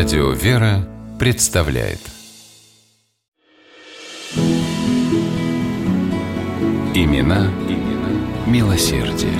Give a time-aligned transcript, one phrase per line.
[0.00, 1.98] Радио «Вера» представляет
[6.94, 9.34] Имена, имена милосердие.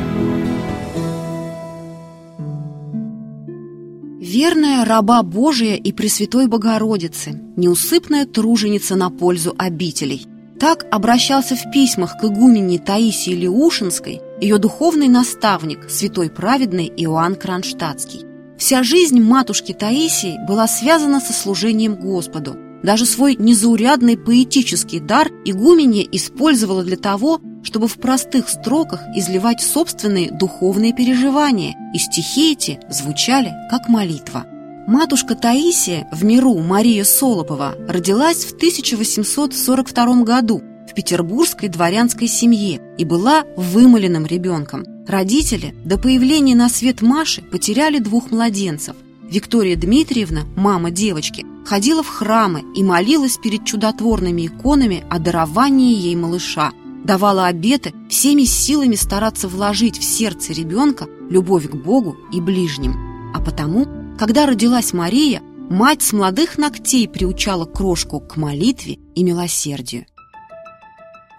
[4.21, 10.27] Верная раба Божия и Пресвятой Богородицы, неусыпная труженица на пользу обителей.
[10.61, 18.30] Так обращался в письмах к игумене Таисии Леушинской ее духовный наставник, святой праведный Иоанн Кронштадтский.
[18.61, 22.57] Вся жизнь матушки Таисии была связана со служением Господу.
[22.83, 30.31] Даже свой незаурядный поэтический дар игуменья использовала для того, чтобы в простых строках изливать собственные
[30.31, 34.45] духовные переживания, и стихи эти звучали как молитва.
[34.87, 43.07] Матушка Таисия в миру Мария Солопова родилась в 1842 году в петербургской дворянской семье и
[43.07, 44.85] была вымоленным ребенком.
[45.11, 48.95] Родители до появления на свет Маши потеряли двух младенцев.
[49.29, 56.15] Виктория Дмитриевна, мама девочки, ходила в храмы и молилась перед чудотворными иконами о даровании ей
[56.15, 56.71] малыша.
[57.03, 62.95] Давала обеты всеми силами стараться вложить в сердце ребенка любовь к Богу и ближним.
[63.35, 70.07] А потому, когда родилась Мария, мать с молодых ногтей приучала крошку к молитве и милосердию.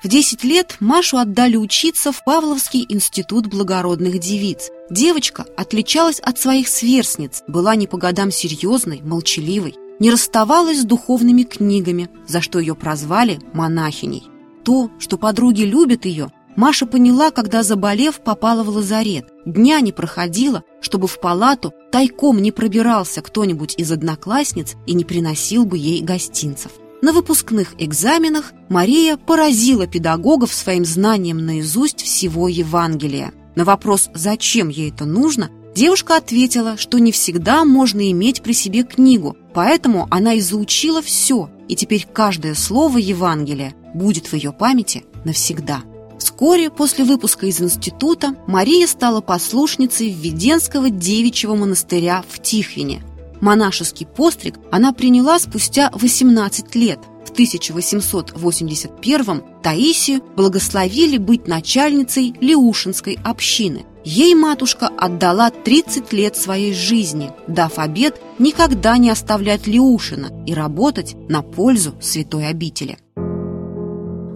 [0.03, 4.71] В 10 лет Машу отдали учиться в Павловский институт благородных девиц.
[4.89, 11.43] Девочка отличалась от своих сверстниц, была не по годам серьезной, молчаливой, не расставалась с духовными
[11.43, 14.23] книгами, за что ее прозвали монахиней.
[14.63, 19.27] То, что подруги любят ее, Маша поняла, когда, заболев, попала в лазарет.
[19.45, 25.65] Дня не проходило, чтобы в палату тайком не пробирался кто-нибудь из одноклассниц и не приносил
[25.65, 26.71] бы ей гостинцев.
[27.01, 33.33] На выпускных экзаменах Мария поразила педагогов своим знанием наизусть всего Евангелия.
[33.55, 38.83] На вопрос, зачем ей это нужно, девушка ответила, что не всегда можно иметь при себе
[38.83, 45.81] книгу, поэтому она изучила все, и теперь каждое слово Евангелия будет в ее памяти навсегда.
[46.19, 53.01] Вскоре после выпуска из института Мария стала послушницей Введенского девичьего монастыря в Тихвине–
[53.41, 56.99] Монашеский постриг она приняла спустя 18 лет.
[57.25, 63.85] В 1881 Таисию благословили быть начальницей Леушинской общины.
[64.03, 71.15] Ей матушка отдала 30 лет своей жизни, дав обет никогда не оставлять Леушина и работать
[71.29, 72.97] на пользу святой обители.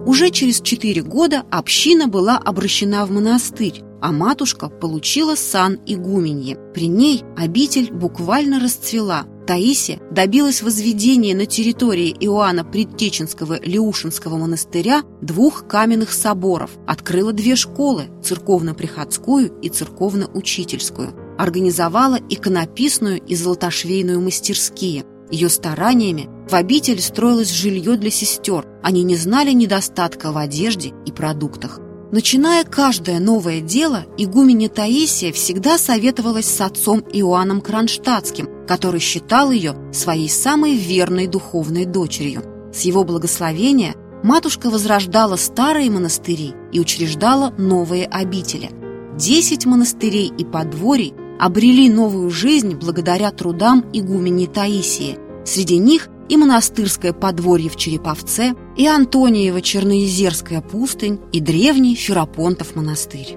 [0.06, 6.56] Уже через четыре года община была обращена в монастырь, а матушка получила сан игуменье.
[6.74, 9.26] При ней обитель буквально расцвела.
[9.46, 18.06] Таисия добилась возведения на территории Иоанна Предтеченского Леушинского монастыря двух каменных соборов, открыла две школы–
[18.24, 25.04] церковно-приходскую и церковно-учительскую, организовала иконописную и золотошвейную мастерские.
[25.30, 31.12] Ее стараниями в обители строилось жилье для сестер, они не знали недостатка в одежде и
[31.12, 31.80] продуктах.
[32.12, 39.74] Начиная каждое новое дело, игуменя Таисия всегда советовалась с отцом Иоанном Кронштадтским, который считал ее
[39.92, 42.44] своей самой верной духовной дочерью.
[42.72, 48.70] С его благословения матушка возрождала старые монастыри и учреждала новые обители.
[49.18, 55.18] Десять монастырей и подворий обрели новую жизнь благодаря трудам игумени Таисии.
[55.44, 63.36] Среди них и монастырское подворье в Череповце, и Антониева Черноезерская пустынь, и древний Ферапонтов монастырь.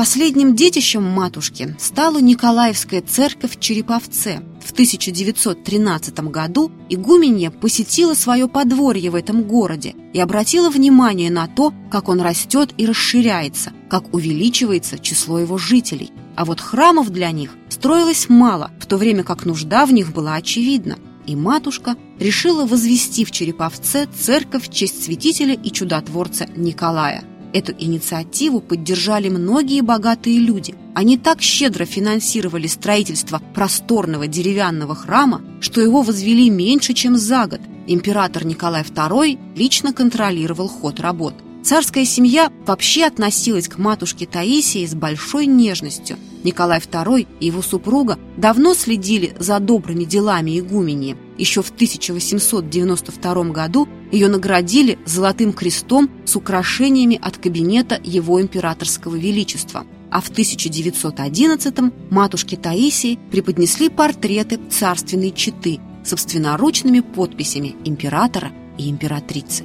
[0.00, 4.40] Последним детищем матушки стала Николаевская церковь в Череповце.
[4.64, 11.74] В 1913 году игуменья посетила свое подворье в этом городе и обратила внимание на то,
[11.90, 16.12] как он растет и расширяется, как увеличивается число его жителей.
[16.36, 20.34] А вот храмов для них строилось мало, в то время как нужда в них была
[20.34, 20.98] очевидна.
[21.26, 27.24] И матушка решила возвести в Череповце церковь в честь святителя и чудотворца Николая.
[27.52, 30.74] Эту инициативу поддержали многие богатые люди.
[30.94, 37.60] Они так щедро финансировали строительство просторного деревянного храма, что его возвели меньше, чем за год.
[37.88, 41.34] Император Николай II лично контролировал ход работ.
[41.62, 46.16] Царская семья вообще относилась к матушке Таисии с большой нежностью.
[46.42, 51.16] Николай II и его супруга давно следили за добрыми делами игумени.
[51.36, 59.84] Еще в 1892 году ее наградили золотым крестом с украшениями от кабинета его императорского величества.
[60.10, 69.64] А в 1911 матушке Таисии преподнесли портреты царственной четы собственноручными подписями императора и императрицы.